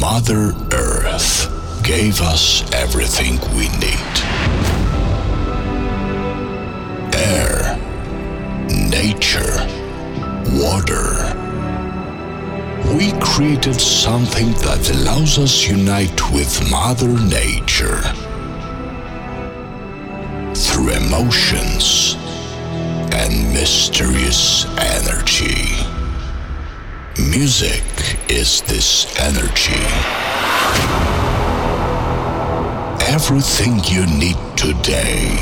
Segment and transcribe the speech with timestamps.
[0.00, 4.14] Mother Earth gave us everything we need
[7.14, 7.76] air,
[8.90, 9.60] nature,
[10.56, 11.36] water.
[12.96, 18.00] We created something that allows us unite with Mother Nature
[20.54, 22.14] through emotions
[23.12, 25.76] and mysterious energy.
[27.18, 27.82] Music
[28.30, 29.84] is this energy.
[33.12, 35.34] Everything you need today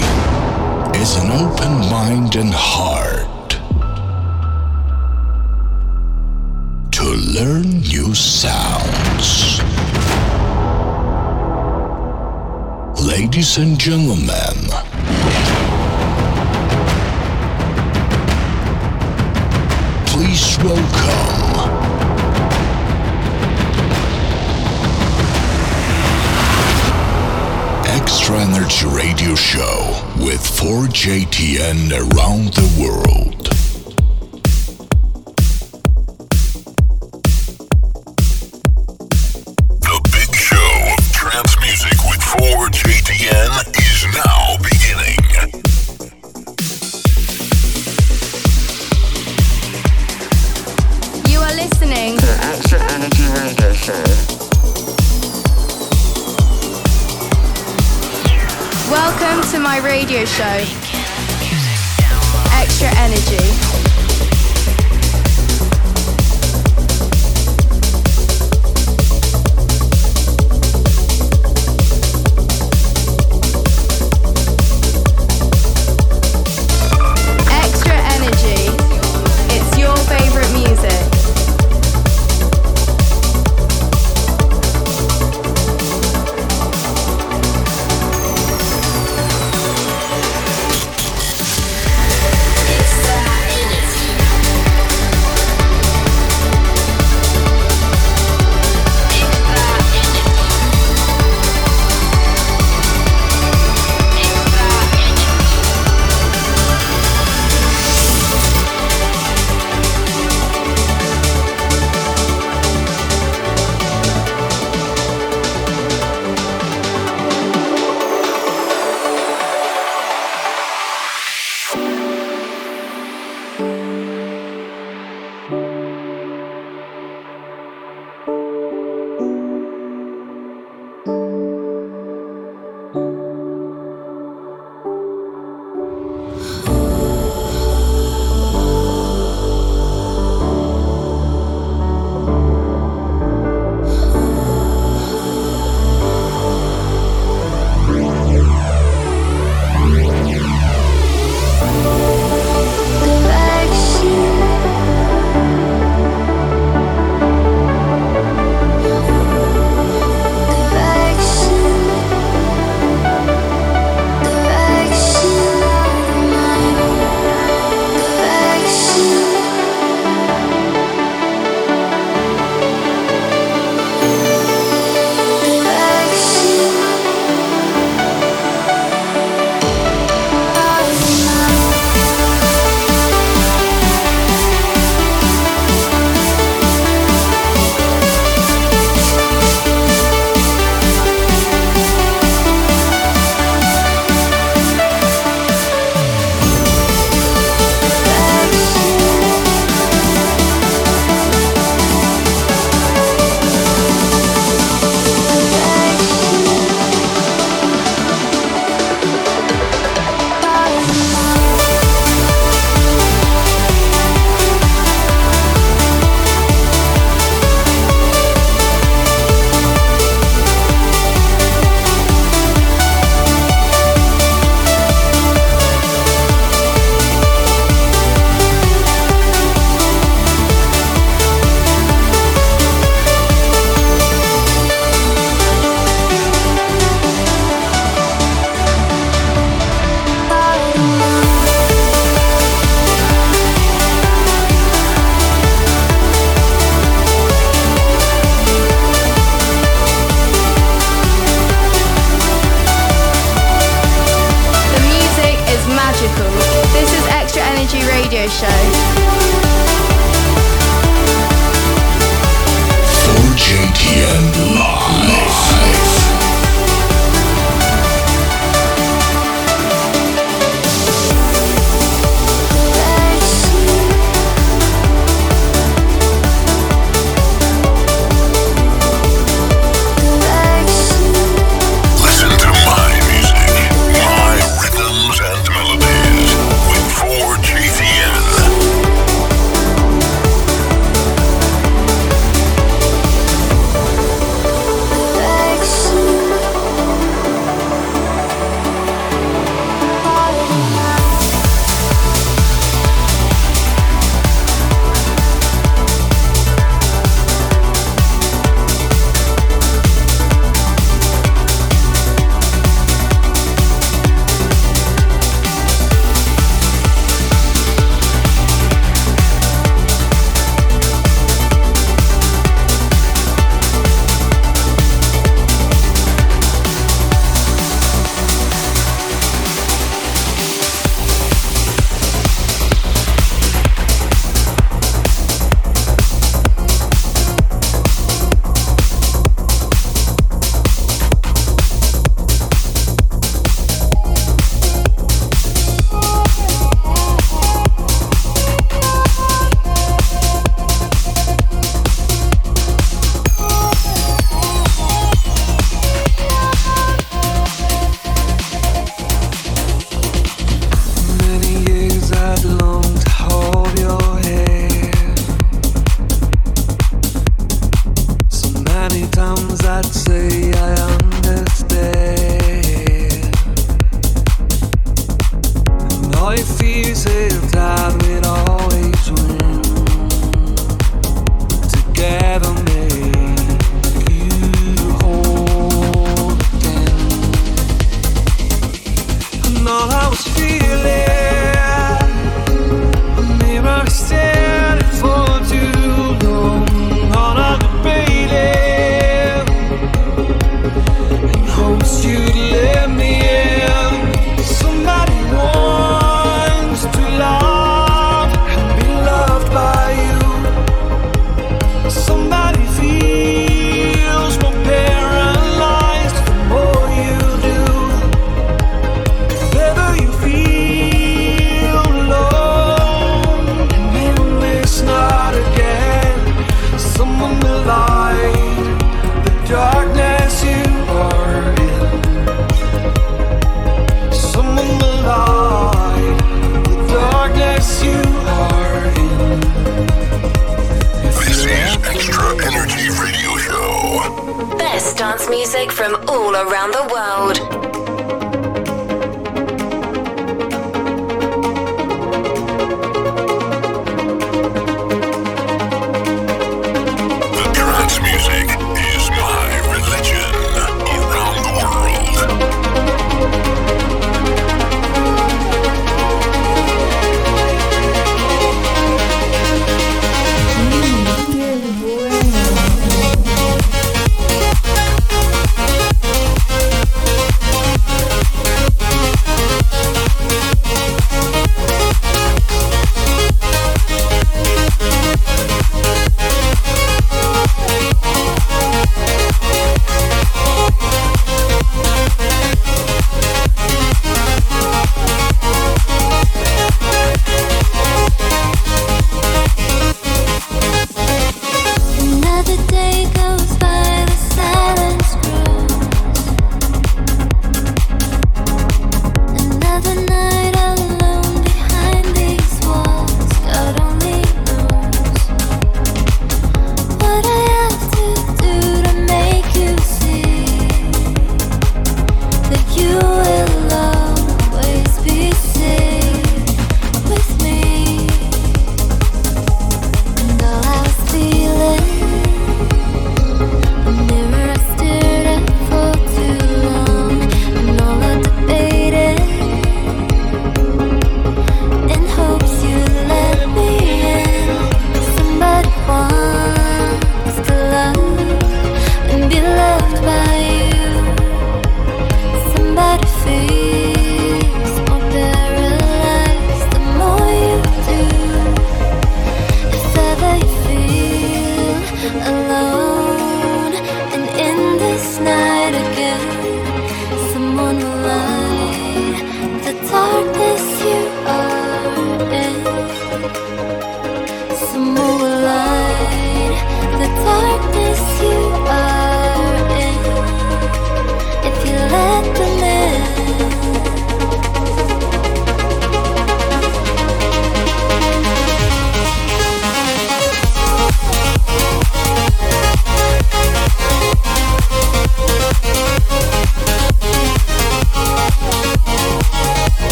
[0.98, 3.51] is an open mind and heart
[6.93, 7.05] to
[7.38, 9.60] learn new sounds.
[13.05, 14.57] Ladies and gentlemen,
[20.07, 21.38] please welcome
[28.29, 33.27] Extra Energy Radio Show with 4JTN around the world.
[60.38, 60.77] Show.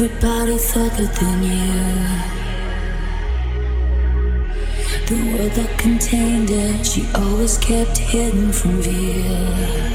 [0.00, 1.72] Everybody's other than you.
[5.08, 9.87] The world that contained it, she always kept hidden from view.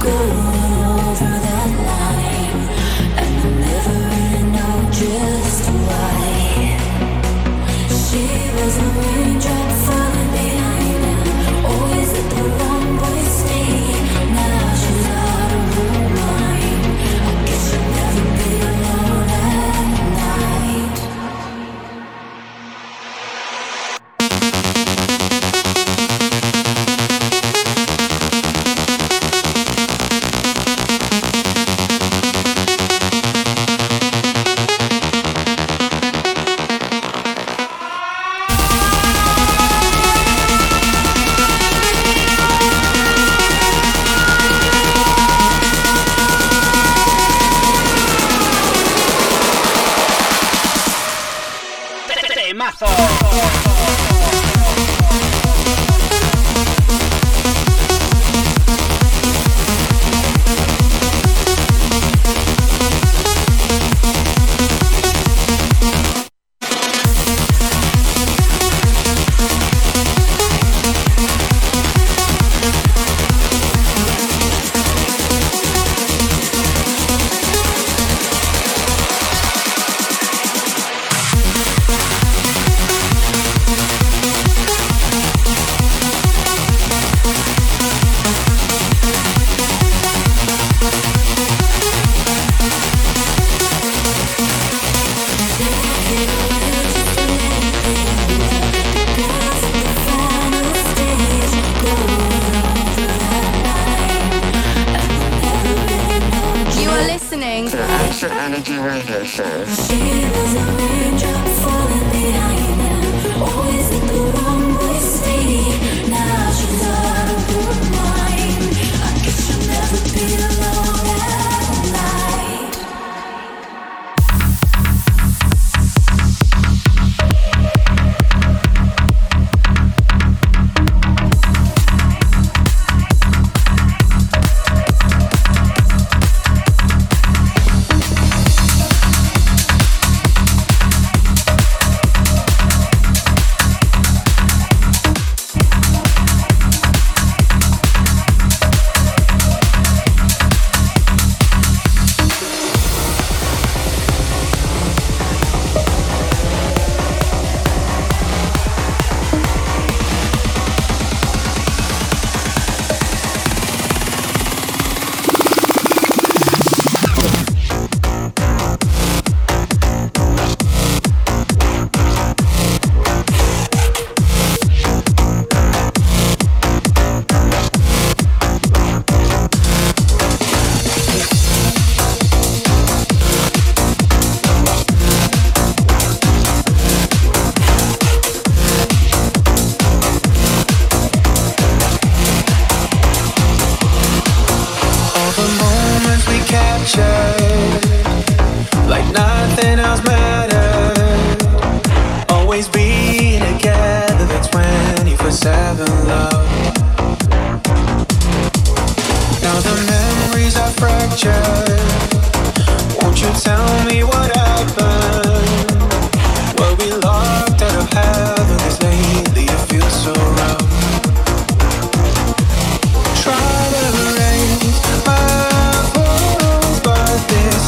[0.00, 0.49] go.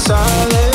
[0.03, 0.72] silent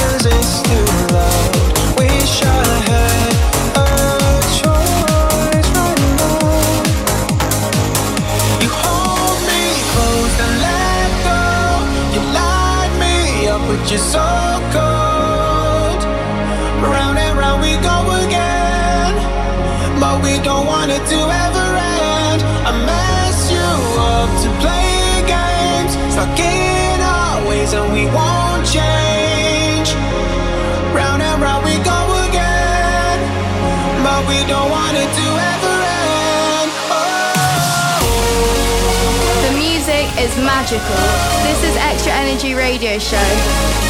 [40.69, 40.95] magical.
[41.43, 43.87] This is Extra Energy Radio Show.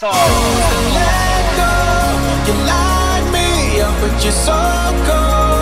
[0.00, 0.10] Lapso.
[2.46, 4.52] You light me up you're so
[5.06, 5.53] cold.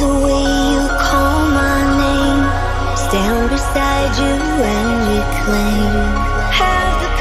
[0.00, 2.42] the way you call my name.
[2.96, 4.36] Stand beside you
[4.74, 5.92] and reclaim.
[6.60, 7.19] Have the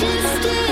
[0.00, 0.67] just stay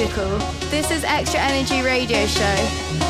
[0.00, 0.38] magical.
[0.70, 3.09] This is Extra Energy Radio Show.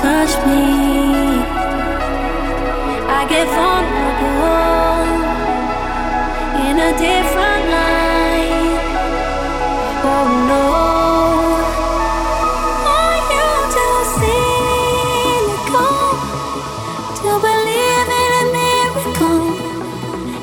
[0.00, 0.62] touch me.
[3.18, 5.08] I get vulnerable
[6.66, 8.78] in a different light.
[10.12, 10.66] Oh no.
[12.96, 15.98] Are you too cynical
[17.20, 19.46] to believe in a miracle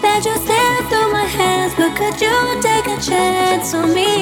[0.02, 1.74] that just slipped through my hands?
[1.78, 4.15] But could you take a chance on me?